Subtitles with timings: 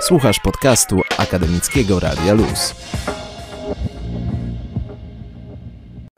[0.00, 2.74] Słuchasz podcastu Akademickiego Radia Luz.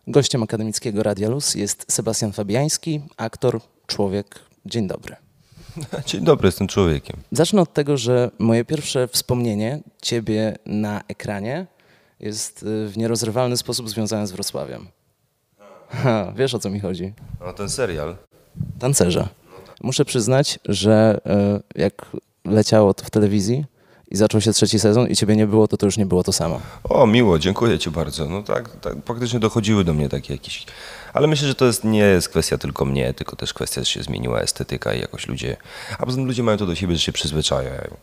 [0.07, 4.41] Gościem Akademickiego Radia Luz jest Sebastian Fabiański, aktor, człowiek.
[4.67, 5.17] Dzień dobry.
[6.07, 7.17] Dzień dobry, jestem człowiekiem.
[7.33, 11.67] Zacznę od tego, że moje pierwsze wspomnienie ciebie na ekranie
[12.21, 14.89] jest y, w nierozrywalny sposób związane z Wrocławiem.
[15.89, 17.13] Ha, wiesz o co mi chodzi?
[17.41, 18.17] No ten serial.
[18.79, 19.29] Tancerze.
[19.83, 21.21] Muszę przyznać, że
[21.77, 22.07] y, jak
[22.51, 23.65] leciało to w telewizji
[24.11, 26.33] i zaczął się trzeci sezon i ciebie nie było, to to już nie było to
[26.33, 26.61] samo.
[26.85, 28.27] O, miło, dziękuję ci bardzo.
[28.27, 30.67] No tak, tak faktycznie dochodziły do mnie takie jakieś...
[31.13, 34.03] Ale myślę, że to jest, nie jest kwestia tylko mnie, tylko też kwestia, że się
[34.03, 35.57] zmieniła estetyka i jakoś ludzie...
[35.99, 37.97] A poza tym ludzie mają to do siebie, że się przyzwyczajają.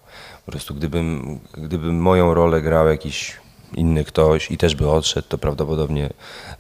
[0.46, 3.38] Po prostu gdybym, gdybym moją rolę grał jakiś
[3.76, 6.10] inny ktoś i też by odszedł, to prawdopodobnie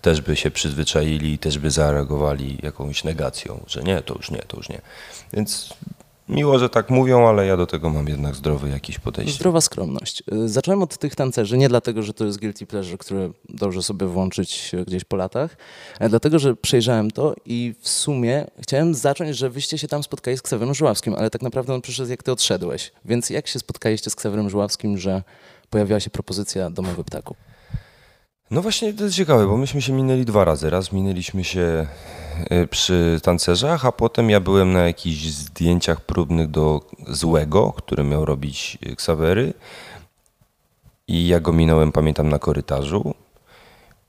[0.02, 4.42] też by się przyzwyczaili i też by zareagowali jakąś negacją, że nie, to już nie,
[4.48, 4.81] to już nie.
[5.34, 5.73] Więc
[6.30, 9.34] miło, że tak mówią, ale ja do tego mam jednak zdrowy jakiś podejście.
[9.34, 10.23] Zdrowa skromność.
[10.34, 14.08] Y, Zacząłem od tych tancerzy, nie dlatego, że to jest guilty pleasure, które dobrze sobie
[14.08, 15.58] włączyć y, gdzieś po latach,
[16.00, 20.38] ale dlatego, że przejrzałem to i w sumie chciałem zacząć, że wyście się tam spotkali
[20.38, 22.91] z Ksawerem Żuławskim, ale tak naprawdę on przyszedł jak ty odszedłeś.
[23.06, 25.23] Więc jak się spotkaliście z Ksawerem Żuławskim, że
[25.69, 27.36] pojawiła się propozycja Domowy Ptaku?
[28.52, 30.70] No właśnie to jest ciekawe, bo myśmy się minęli dwa razy.
[30.70, 31.88] Raz minęliśmy się
[32.52, 38.25] y, przy tancerzach, a potem ja byłem na jakichś zdjęciach próbnych do Złego, który miał
[38.25, 39.53] robić Ksawery.
[41.08, 43.14] I ja go minąłem, pamiętam, na korytarzu.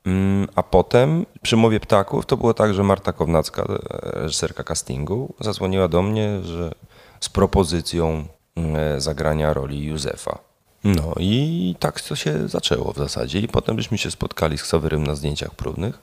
[0.07, 5.35] Mm, A potem przy mowie ptaków to było tak, że Marta Kownacka, e, reżyserka castingu,
[5.41, 6.73] zadzwoniła do mnie że
[7.21, 8.25] z propozycją
[8.57, 10.48] e, zagrania roli Józefa.
[10.97, 13.39] No i tak to się zaczęło w zasadzie.
[13.39, 15.99] I potem byśmy się spotkali z Ksawerym na zdjęciach próbnych.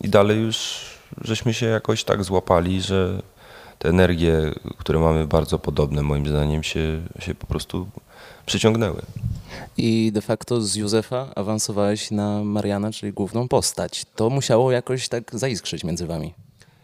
[0.00, 0.80] I dalej już
[1.20, 3.22] żeśmy się jakoś tak złapali, że
[3.78, 7.86] te energie, które mamy bardzo podobne moim zdaniem się, się po prostu
[8.46, 9.02] przyciągnęły.
[9.76, 14.06] I de facto z Józefa awansowałeś na Mariana, czyli główną postać.
[14.16, 16.34] To musiało jakoś tak zaiskrzyć między wami.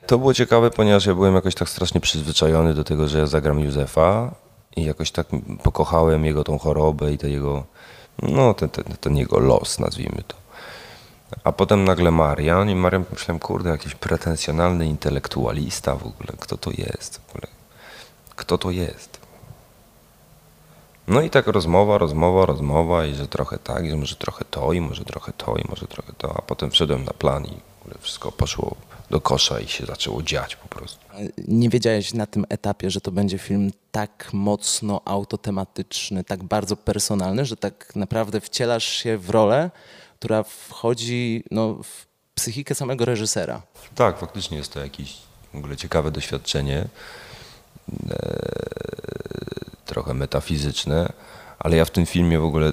[0.06, 3.60] To było ciekawe, ponieważ ja byłem jakoś tak strasznie przyzwyczajony do tego, że ja zagram
[3.60, 4.34] Józefa
[4.78, 5.27] i jakoś tak
[5.62, 7.65] pokochałem jego tą chorobę i ten jego,
[8.22, 10.37] no ten, ten, ten jego los, nazwijmy to.
[11.44, 16.71] A potem nagle Marian i Marian myślałem, kurde, jakiś pretensjonalny intelektualista w ogóle, kto to
[16.71, 17.47] jest w ogóle,
[18.37, 19.19] kto to jest.
[21.09, 24.72] No i tak rozmowa, rozmowa, rozmowa i że trochę tak, i że może trochę to
[24.72, 27.83] i może trochę to i może trochę to, a potem wszedłem na plan i w
[27.83, 28.77] ogóle wszystko poszło
[29.10, 30.98] do kosza i się zaczęło dziać po prostu.
[31.48, 37.44] Nie wiedziałeś na tym etapie, że to będzie film tak mocno autotematyczny, tak bardzo personalny,
[37.44, 39.70] że tak naprawdę wcielasz się w rolę,
[40.19, 43.62] która wchodzi no, w psychikę samego reżysera.
[43.94, 45.16] Tak, faktycznie jest to jakieś
[45.54, 46.88] w ogóle ciekawe doświadczenie,
[48.10, 48.28] e,
[49.86, 51.12] trochę metafizyczne,
[51.58, 52.72] ale ja w tym filmie w ogóle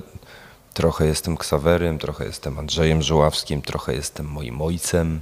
[0.74, 5.22] trochę jestem Ksawerym, trochę jestem Andrzejem Żoławskim, trochę jestem moim ojcem,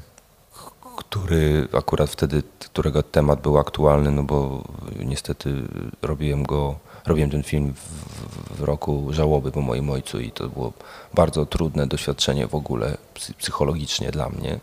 [1.13, 4.63] który akurat wtedy, którego temat był aktualny, no bo
[4.99, 5.53] niestety
[6.01, 6.75] robiłem go,
[7.05, 10.73] robiłem ten film w, w roku żałoby po moim ojcu i to było
[11.13, 14.59] bardzo trudne doświadczenie w ogóle psy- psychologicznie dla mnie.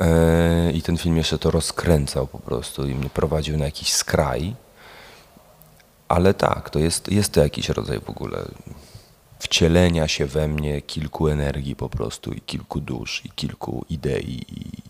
[0.00, 4.54] E, I ten film jeszcze to rozkręcał po prostu i mnie prowadził na jakiś skraj.
[6.08, 8.44] Ale tak, to jest, jest to jakiś rodzaj w ogóle
[9.38, 14.82] wcielenia się we mnie kilku energii po prostu i kilku dusz i kilku idei i,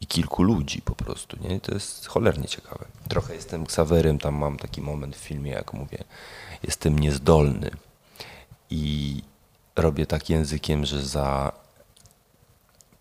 [0.00, 1.60] i kilku ludzi po prostu, nie?
[1.60, 2.84] To jest cholernie ciekawe.
[3.08, 6.04] Trochę jestem Ksawerym, tam mam taki moment w filmie, jak mówię,
[6.62, 7.70] jestem niezdolny
[8.70, 9.22] i
[9.76, 11.52] robię tak językiem, że za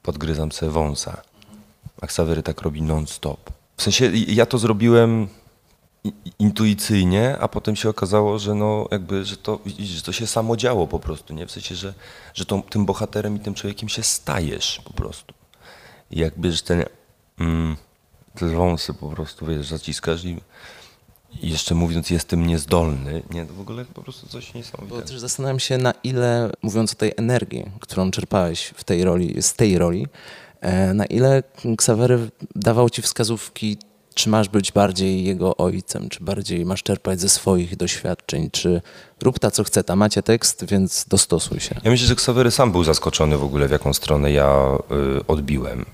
[0.04, 1.22] podgryzam sobie wąsa.
[2.02, 3.52] A Ksawery tak robi non-stop.
[3.78, 5.28] W sensie ja to zrobiłem
[6.40, 10.88] intuicyjnie, a potem się okazało, że no jakby, że to, że to się samo działo
[10.88, 11.46] po prostu, nie?
[11.48, 11.94] W sensie, że,
[12.34, 15.34] że tą, tym bohaterem i tym człowiekiem się stajesz po prostu.
[16.12, 16.84] I jakby, że ten,
[17.40, 17.76] mm,
[18.36, 20.38] te wąsy po prostu, wiesz, zaciskasz i,
[21.42, 23.46] jeszcze mówiąc jestem niezdolny, nie?
[23.46, 25.02] To w ogóle po prostu coś Bo niesamowitego.
[25.02, 29.54] też zastanawiam się, na ile, mówiąc o tej energii, którą czerpałeś w tej roli, z
[29.54, 30.08] tej roli,
[30.62, 31.44] e, na ile
[31.78, 33.78] Ksawery dawał ci wskazówki,
[34.14, 38.82] czy masz być bardziej jego ojcem, czy bardziej masz czerpać ze swoich doświadczeń, czy
[39.24, 41.76] rób ta, co chce, ta macie tekst, więc dostosuj się.
[41.84, 44.78] Ja myślę, że Ksawery sam był zaskoczony w ogóle, w jaką stronę ja
[45.20, 45.86] y, odbiłem.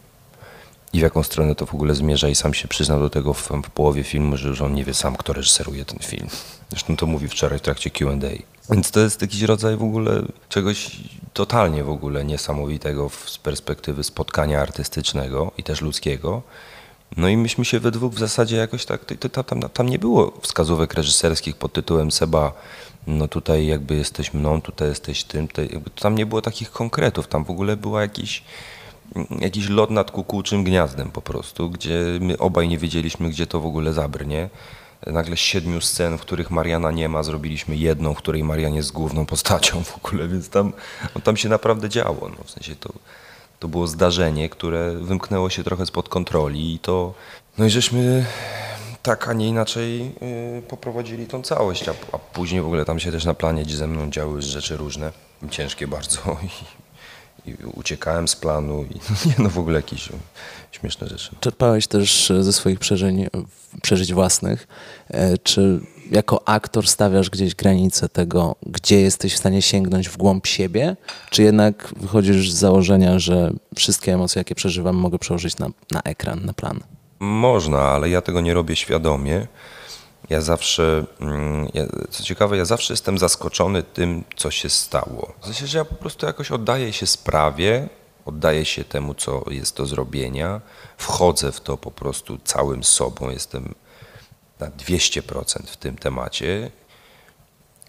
[0.94, 3.50] I w jaką stronę to w ogóle zmierza i sam się przyznał do tego w,
[3.50, 6.28] w połowie filmu, że, że on nie wie sam, kto reżyseruje ten film.
[6.70, 8.74] Zresztą to mówi wczoraj w trakcie Q&A.
[8.74, 10.92] Więc to jest jakiś rodzaj w ogóle czegoś
[11.34, 16.42] totalnie w ogóle niesamowitego z perspektywy spotkania artystycznego i też ludzkiego.
[17.18, 19.02] No i myśmy się we dwóch w zasadzie jakoś tak,
[19.46, 22.54] tam, tam nie było wskazówek reżyserskich pod tytułem Seba,
[23.08, 27.46] no tutaj jakby jesteś mną, tutaj jesteś tym, tutaj tam nie było takich konkretów, tam
[27.46, 28.44] w ogóle była jakiś,
[29.40, 33.66] jakiś lot nad kukułczym gniazdem po prostu, gdzie my obaj nie wiedzieliśmy, gdzie to w
[33.66, 34.50] ogóle zabrnie.
[35.08, 39.26] Nagle siedmiu scen, w których Mariana nie ma, zrobiliśmy jedną, w której Marian jest główną
[39.26, 40.74] postacią w ogóle, więc tam,
[41.16, 42.30] no, tam się naprawdę działo.
[42.38, 42.94] No, w sensie to,
[43.60, 47.14] to było zdarzenie, które wymknęło się trochę spod kontroli i to,
[47.58, 48.26] no i żeśmy
[49.04, 50.00] tak, a nie inaczej
[50.56, 53.88] yy, poprowadzili tą całość, a, a, później w ogóle tam się też na planie ze
[53.88, 55.12] mną działy rzeczy różne,
[55.50, 56.38] ciężkie bardzo
[57.46, 58.94] i, uciekałem z planu i
[59.30, 60.10] nie, no w ogóle jakieś
[60.72, 61.36] śmieszne rzeczy.
[61.40, 63.16] Czerpałeś też ze swoich przeżyć,
[63.82, 64.68] przeżyć własnych.
[65.10, 65.80] E, czy
[66.12, 70.96] jako aktor stawiasz gdzieś granice tego, gdzie jesteś w stanie sięgnąć w głąb siebie,
[71.30, 76.46] czy jednak wychodzisz z założenia, że wszystkie emocje, jakie przeżywam, mogę przełożyć na, na ekran,
[76.46, 76.80] na plan?
[77.20, 79.48] Można, ale ja tego nie robię świadomie.
[80.30, 85.34] Ja zawsze, mm, ja, co ciekawe, ja zawsze jestem zaskoczony tym, co się stało.
[85.42, 87.90] W sensie, że ja po prostu jakoś oddaję się sprawie,
[88.26, 90.62] oddaję się temu, co jest do zrobienia,
[90.98, 93.76] wchodzę w to po prostu całym sobą, jestem
[94.60, 96.72] na 200% w tym temacie.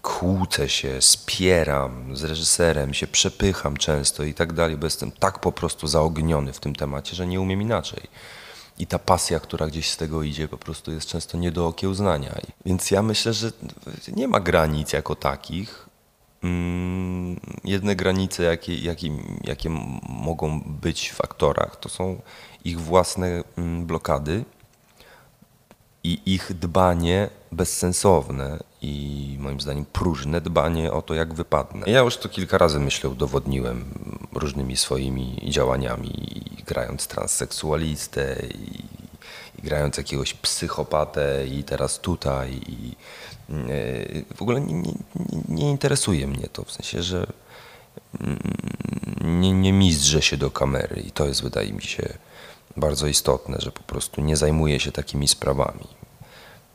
[0.01, 5.51] Kłócę się, spieram z reżyserem, się przepycham często i tak dalej, bo jestem tak po
[5.51, 8.07] prostu zaogniony w tym temacie, że nie umiem inaczej.
[8.79, 12.35] I ta pasja, która gdzieś z tego idzie, po prostu jest często nie do okiełznania.
[12.65, 13.51] Więc ja myślę, że
[14.15, 15.89] nie ma granic jako takich.
[16.43, 19.09] Mm, jedne granice, jakie, jakie,
[19.43, 19.69] jakie
[20.09, 22.21] mogą być w aktorach, to są
[22.65, 24.45] ich własne mm, blokady
[26.03, 31.85] i ich dbanie bezsensowne i moim zdaniem próżne dbanie o to, jak wypadnę.
[31.87, 33.85] Ja już to kilka razy, myślę, udowodniłem
[34.33, 38.83] różnymi swoimi działaniami, grając transseksualistę i,
[39.59, 42.95] i grając jakiegoś psychopatę i teraz tutaj i
[43.49, 44.93] yy, w ogóle nie, nie,
[45.49, 47.27] nie, interesuje mnie to, w sensie, że
[48.19, 52.17] mm, nie, nie się do kamery i to jest, wydaje mi się,
[52.77, 55.87] bardzo istotne, że po prostu nie zajmuję się takimi sprawami.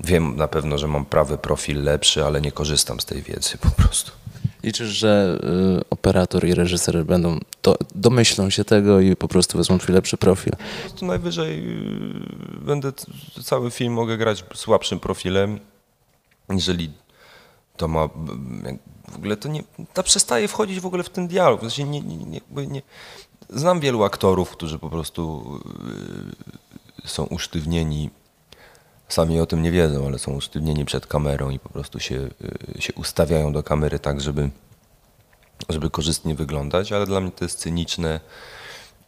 [0.00, 3.70] Wiem na pewno, że mam prawy profil lepszy, ale nie korzystam z tej wiedzy po
[3.70, 4.12] prostu.
[4.62, 5.38] Liczysz, że
[5.78, 10.16] y, operator i reżyser będą do, domyślą się tego i po prostu wezmą twój lepszy
[10.16, 10.52] profil?
[10.52, 12.92] Po prostu najwyżej y, będę
[13.44, 15.60] cały film mogę grać słabszym profilem,
[16.48, 16.90] jeżeli
[17.76, 18.08] to ma
[19.08, 19.64] w ogóle to nie,
[19.94, 21.60] to przestaje wchodzić w ogóle w ten dialog.
[21.60, 22.82] Znaczy nie, nie, nie, nie,
[23.50, 25.44] znam wielu aktorów, którzy po prostu
[27.04, 28.10] y, są usztywnieni
[29.14, 32.28] sami o tym nie wiedzą, ale są usztywnieni przed kamerą i po prostu się,
[32.76, 34.50] y, się ustawiają do kamery tak, żeby,
[35.68, 38.20] żeby korzystnie wyglądać, ale dla mnie to jest cyniczne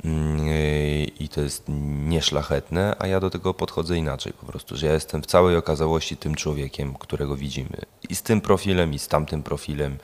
[0.05, 0.49] mm,
[1.19, 1.65] i to jest
[2.09, 6.17] nieszlachetne, a ja do tego podchodzę inaczej po prostu, że ja jestem w całej okazałości
[6.17, 7.77] tym człowiekiem, którego widzimy.
[8.09, 9.99] I z tym profilem, i z tamtym profilem,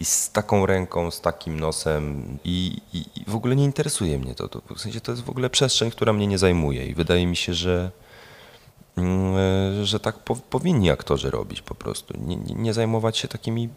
[0.00, 4.34] i z taką ręką, z takim nosem i, i, i w ogóle nie interesuje mnie
[4.34, 4.48] to.
[4.48, 4.62] to.
[4.74, 7.54] W sensie to jest w ogóle przestrzeń, która mnie nie zajmuje i wydaje mi się,
[7.54, 7.90] że
[9.82, 12.14] że tak po, powinni aktorzy robić po prostu.
[12.26, 13.68] Nie, nie, zajmować się takimi,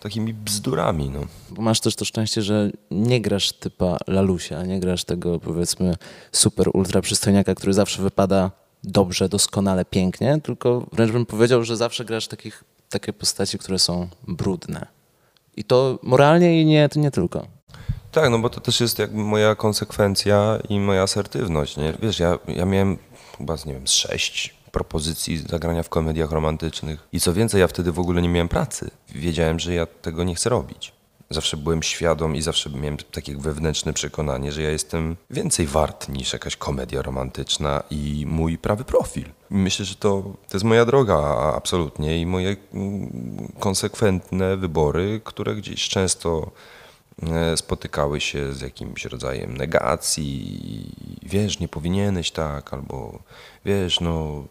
[0.00, 1.10] takimi bzdurami.
[1.10, 1.20] No.
[1.50, 5.96] Bo masz też to szczęście, że nie grasz typa Lalusia, nie grasz tego powiedzmy
[6.32, 8.50] super ultra przystojniaka, który zawsze wypada
[8.84, 14.08] dobrze, doskonale, pięknie, tylko wręcz bym powiedział, że zawsze grasz takich, takie postaci, które są
[14.28, 14.86] brudne.
[15.56, 17.46] I to moralnie i nie, to nie tylko.
[18.12, 21.76] Tak, no bo to też jest jakby moja konsekwencja i moja asertywność.
[21.76, 21.94] Nie?
[22.02, 22.98] Wiesz, ja, ja miałem
[23.38, 27.08] chyba, nie wiem, z sześć propozycji zagrania w komediach romantycznych.
[27.12, 28.90] I co więcej, ja wtedy w ogóle nie miałem pracy.
[29.08, 30.92] Wiedziałem, że ja tego nie chcę robić.
[31.30, 36.32] Zawsze byłem świadom i zawsze miałem takie wewnętrzne przekonanie, że ja jestem więcej wart niż
[36.32, 39.24] jakaś komedia romantyczna i mój prawy profil.
[39.50, 41.16] Myślę, że to, to jest moja droga
[41.56, 46.50] absolutnie i moje mm, konsekwentne wybory, które gdzieś często
[47.56, 53.18] spotykały się z jakimś rodzajem negacji, wiesz, nie powinieneś tak, albo
[53.64, 54.44] wiesz, no,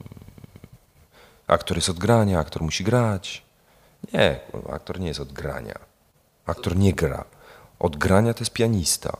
[1.47, 3.43] aktor jest od grania, aktor musi grać.
[4.13, 4.39] Nie,
[4.69, 5.79] aktor nie jest od grania.
[6.45, 7.25] Aktor nie gra.
[7.79, 9.17] Od grania to jest pianista.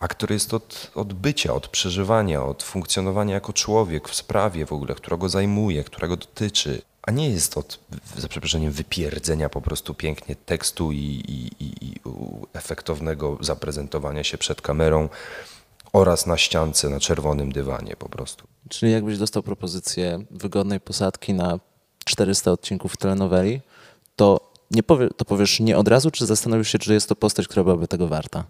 [0.00, 4.94] Aktor jest od, od bycia, od przeżywania, od funkcjonowania jako człowiek w sprawie w ogóle,
[4.94, 7.78] która go zajmuje, która go dotyczy a nie jest od,
[8.16, 12.00] za przeproszeniem, wypierdzenia po prostu pięknie tekstu i, i, i,
[12.52, 15.08] efektownego zaprezentowania się przed kamerą
[15.92, 18.46] oraz na ściance, na czerwonym dywanie po prostu.
[18.68, 21.58] Czyli jakbyś dostał propozycję wygodnej posadki na
[22.04, 23.60] 400 odcinków telenoweli,
[24.16, 27.48] to, nie powie, to powiesz nie od razu, czy zastanowisz się, czy jest to postać,
[27.48, 28.44] która byłaby tego warta?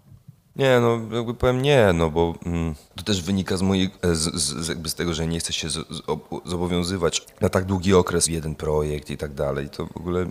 [0.55, 4.67] Nie, no jakby powiem nie, no bo mm, to też wynika z mojej, z, z,
[4.67, 6.01] jakby z tego, że nie chcę się z, z,
[6.45, 9.69] zobowiązywać na tak długi okres jeden projekt i tak dalej.
[9.69, 10.29] To w ogóle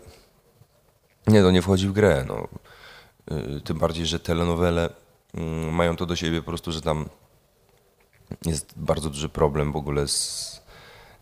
[1.27, 2.25] nie, to nie wchodzi w grę.
[2.29, 2.49] No.
[3.57, 4.91] Y, tym bardziej, że telenowele
[5.35, 7.09] mm, mają to do siebie po prostu, że tam
[8.47, 10.63] jest bardzo duży problem w ogóle z,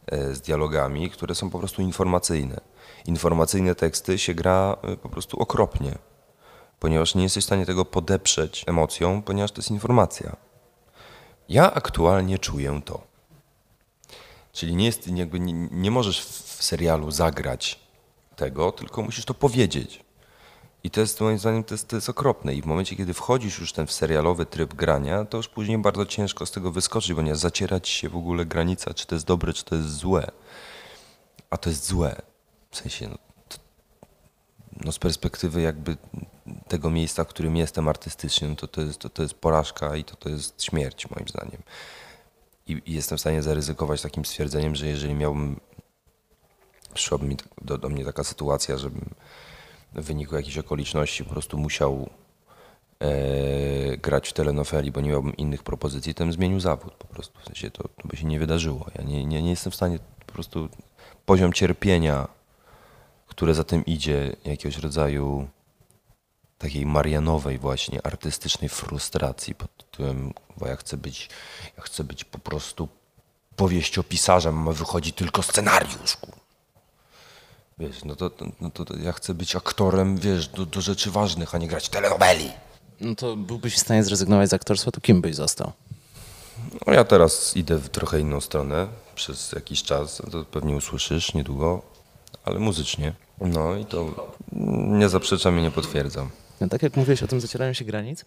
[0.07, 2.61] e, z dialogami, które są po prostu informacyjne.
[3.07, 5.99] Informacyjne teksty się gra po prostu okropnie
[6.81, 10.37] ponieważ nie jesteś w stanie tego podeprzeć emocją, ponieważ to jest informacja.
[11.49, 13.03] Ja aktualnie czuję to.
[14.53, 17.81] Czyli nie, jest, jakby nie, nie możesz w serialu zagrać
[18.37, 20.05] tego, tylko musisz to powiedzieć.
[20.85, 22.55] I to jest moim zdaniem to jest, to jest okropne.
[22.55, 26.07] I w momencie, kiedy wchodzisz już ten w serialowy tryb grania, to już później bardzo
[26.07, 29.65] ciężko z tego wyskoczyć, ponieważ zacierać się w ogóle granica, czy to jest dobre, czy
[29.65, 30.31] to jest złe.
[31.51, 32.23] A to jest złe.
[32.71, 33.19] W sensie, no,
[34.85, 35.97] no z perspektywy jakby
[36.69, 40.05] tego miejsca, w którym jestem artystycznie, no to, to, jest, to, to jest porażka i
[40.05, 41.63] to, to jest śmierć moim zdaniem.
[42.67, 45.61] I, I, jestem w stanie zaryzykować takim stwierdzeniem, że jeżeli miałbym,
[46.95, 49.11] przyszłaby mi do, do mnie taka sytuacja, żebym
[49.93, 52.11] w wyniku jakichś okoliczności po prostu musiał
[53.01, 57.41] e, grać w telenofeli, bo nie miałbym innych propozycji, to bym zmienił zawód po prostu.
[57.41, 58.87] W sensie to, to by się nie wydarzyło.
[58.99, 60.69] Ja nie, nie, nie jestem w stanie po prostu
[61.27, 62.29] poziom cierpienia,
[63.31, 65.49] które za tym idzie, jakiegoś rodzaju
[66.59, 71.29] takiej marianowej właśnie artystycznej frustracji pod tytułem, bo ja chcę być,
[71.77, 72.89] ja chcę być po prostu
[73.57, 76.17] powieściopisarzem, a wychodzi tylko scenariusz.
[77.79, 81.59] Wiesz, no to, no to ja chcę być aktorem, wiesz, do, do rzeczy ważnych, a
[81.59, 82.51] nie grać telenoweli.
[83.01, 85.73] No to byłbyś w stanie zrezygnować z aktorstwa, to kim byś został?
[86.87, 91.83] No ja teraz idę w trochę inną stronę przez jakiś czas, to pewnie usłyszysz niedługo,
[92.45, 93.13] ale muzycznie.
[93.41, 94.31] No i to
[94.89, 96.31] nie zaprzeczam i nie potwierdzam.
[96.61, 98.25] No, tak jak mówiłeś o tym zacieraniu się granic,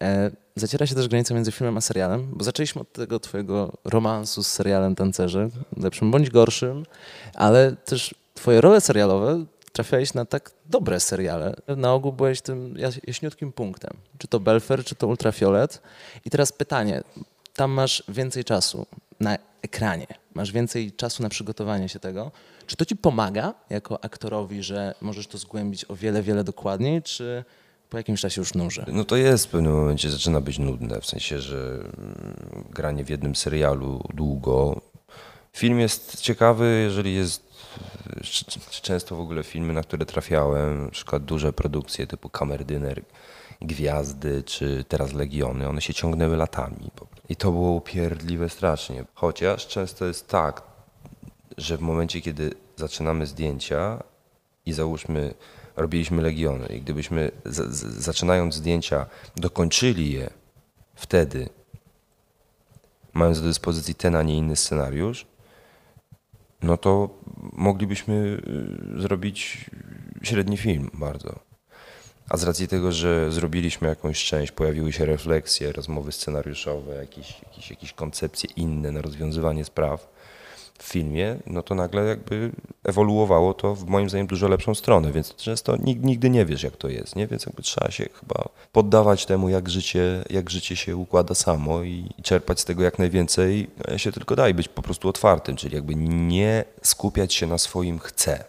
[0.00, 4.42] e, zaciera się też granica między filmem a serialem, bo zaczęliśmy od tego twojego romansu
[4.42, 6.86] z serialem Tancerze, lepszym bądź gorszym,
[7.34, 11.54] ale też twoje role serialowe trafiałeś na tak dobre seriale.
[11.76, 12.74] Na ogół byłeś tym
[13.06, 13.96] jaśniutkim punktem.
[14.18, 15.82] Czy to Belfer, czy to Ultrafiolet.
[16.24, 17.02] I teraz pytanie,
[17.54, 18.86] tam masz więcej czasu
[19.20, 22.30] na ekranie, masz więcej czasu na przygotowanie się tego.
[22.72, 27.44] Czy to ci pomaga jako aktorowi, że możesz to zgłębić o wiele, wiele dokładniej, czy
[27.90, 28.84] po jakimś czasie już nuży.
[28.88, 33.10] No to jest w pewnym momencie, zaczyna być nudne, w sensie, że mm, granie w
[33.10, 34.80] jednym serialu długo.
[35.52, 37.42] Film jest ciekawy, jeżeli jest
[38.82, 43.02] często w ogóle filmy, na które trafiałem, na przykład duże produkcje typu Kamerdyner,
[43.60, 46.90] Gwiazdy czy teraz Legiony, one się ciągnęły latami.
[47.28, 49.04] I to było upierdliwe strasznie.
[49.14, 50.71] Chociaż często jest tak,
[51.56, 54.02] że w momencie, kiedy zaczynamy zdjęcia
[54.66, 55.34] i załóżmy
[55.76, 59.06] robiliśmy Legiony i gdybyśmy z, z, zaczynając zdjęcia
[59.36, 60.30] dokończyli je
[60.94, 61.48] wtedy,
[63.12, 65.26] mając do dyspozycji ten, a nie inny scenariusz,
[66.62, 67.08] no to
[67.52, 68.42] moglibyśmy
[68.96, 69.70] y, zrobić
[70.22, 71.38] średni film bardzo.
[72.28, 77.70] A z racji tego, że zrobiliśmy jakąś część, pojawiły się refleksje, rozmowy scenariuszowe, jakieś, jakieś,
[77.70, 80.08] jakieś koncepcje inne na rozwiązywanie spraw,
[80.82, 82.50] w filmie, no to nagle jakby
[82.84, 86.88] ewoluowało to w moim zdaniem dużo lepszą stronę, więc często nigdy nie wiesz jak to
[86.88, 87.26] jest, nie?
[87.26, 92.10] więc jakby trzeba się chyba poddawać temu, jak życie, jak życie się układa samo i
[92.22, 96.64] czerpać z tego jak najwięcej, się tylko daj być po prostu otwartym, czyli jakby nie
[96.82, 98.44] skupiać się na swoim chcę.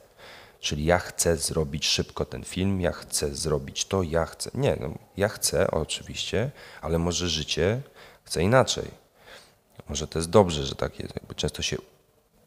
[0.59, 4.51] Czyli ja chcę zrobić szybko ten film, ja chcę zrobić to, ja chcę.
[4.53, 7.81] Nie, no, ja chcę oczywiście, ale może życie
[8.23, 8.85] chce inaczej.
[9.89, 11.15] Może to jest dobrze, że tak jest.
[11.15, 11.77] Jakby często się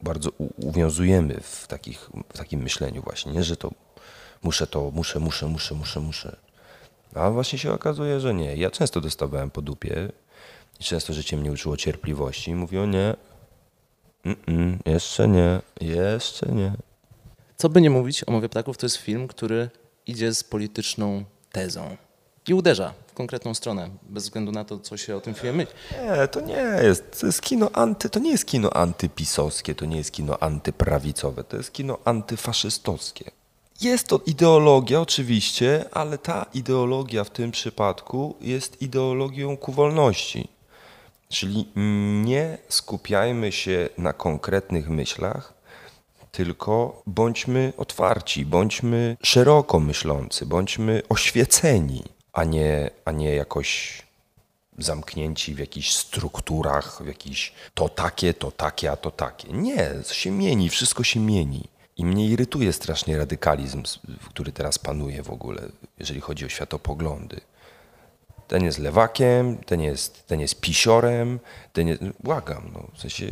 [0.02, 3.44] bardzo uwiązujemy w, takich, w takim myśleniu właśnie, nie?
[3.44, 3.70] że to
[4.42, 6.36] muszę to, muszę, muszę, muszę, muszę, muszę.
[7.14, 8.56] A właśnie się okazuje, że nie.
[8.56, 10.12] Ja często dostawałem po dupie
[10.80, 13.14] i często życie mnie uczyło cierpliwości i mówiło nie,
[14.24, 16.72] mm -mm, jeszcze nie, jeszcze nie.
[17.56, 19.70] Co by nie mówić o Mowie Ptaków, to jest film, który
[20.06, 21.96] idzie z polityczną tezą
[22.48, 25.74] i uderza konkretną stronę, bez względu na to, co się o tym filmie myśli.
[25.92, 27.20] Nie, to nie jest.
[27.20, 31.56] To jest kino anty, to nie jest kino antypisowskie, to nie jest kino antyprawicowe, to
[31.56, 33.30] jest kino antyfaszystowskie.
[33.80, 40.48] Jest to ideologia oczywiście, ale ta ideologia w tym przypadku jest ideologią ku wolności.
[41.28, 41.68] Czyli
[42.24, 45.54] nie skupiajmy się na konkretnych myślach,
[46.32, 54.02] tylko bądźmy otwarci, bądźmy szeroko myślący, bądźmy oświeceni a nie, a nie jakoś
[54.78, 59.48] zamknięci w jakichś strukturach, w jakiś to takie, to takie, a to takie.
[59.48, 61.68] Nie, się mieni, wszystko się mieni.
[61.96, 63.82] I mnie irytuje strasznie radykalizm,
[64.28, 65.62] który teraz panuje w ogóle,
[65.98, 67.40] jeżeli chodzi o światopoglądy.
[68.48, 71.38] ten jest lewakiem, ten jest, ten jest pisiorem,
[71.72, 73.26] ten jest, błagam, no, w sensie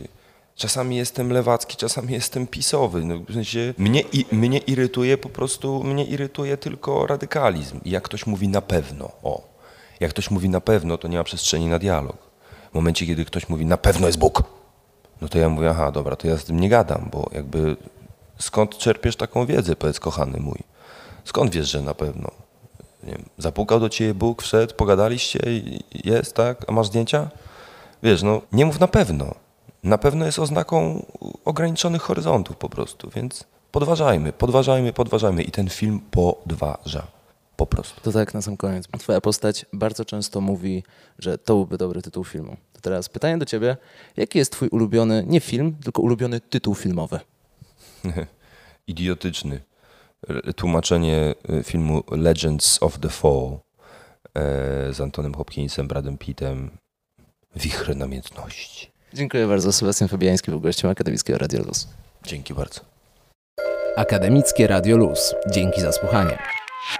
[0.57, 5.85] czasami jestem lewacki, czasami jestem pisowy, no, w sensie mnie, i, mnie irytuje po prostu,
[5.85, 9.43] mnie irytuje tylko radykalizm i jak ktoś mówi na pewno, o,
[10.01, 12.17] jak ktoś mówi na pewno, to nie ma przestrzeni na dialog.
[12.71, 14.43] W momencie, kiedy ktoś mówi na pewno jest Bóg,
[15.21, 17.77] no to ja mówię, aha, dobra, to ja z tym nie gadam, bo jakby
[18.39, 20.59] skąd czerpiesz taką wiedzę, powiedz kochany mój?
[21.25, 22.31] Skąd wiesz, że na pewno?
[23.03, 25.41] Nie wiem, zapukał do ciebie Bóg, wszedł, pogadaliście
[26.05, 26.65] jest, tak?
[26.69, 27.31] A masz zdjęcia?
[28.03, 29.35] Wiesz, no nie mów na pewno.
[29.85, 31.07] Na pewno jest oznaką
[31.45, 37.07] ograniczonych horyzontów po prostu, więc podważajmy, podważajmy, podważajmy i ten film podważa.
[37.57, 38.01] Po prostu.
[38.01, 38.89] To tak na sam koniec.
[38.99, 40.83] Twoja postać bardzo często mówi,
[41.19, 42.57] że to byłby dobry tytuł filmu.
[42.73, 43.77] To teraz pytanie do ciebie.
[44.17, 47.21] Jaki jest twój ulubiony, nie film, tylko ulubiony tytuł filmowy?
[48.87, 49.61] Idiotyczny.
[50.57, 53.59] Tłumaczenie y, filmu Legends of the Fall
[54.35, 56.71] e, z Antonem Hopkinsem, Bradem Pittem.
[57.57, 58.94] Wichry namiętności.
[59.15, 59.73] Dziękuję bardzo.
[59.73, 61.89] Sebastian Fabiański był gościem Akademickiego Radio Luz.
[62.27, 62.81] Dzięki bardzo.
[63.97, 65.35] Akademickie Radio Luz.
[65.51, 66.39] Dzięki za słuchanie.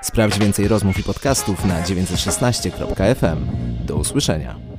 [0.03, 3.47] Sprawdź więcej rozmów i podcastów na 916.fm.
[3.87, 4.74] Do usłyszenia.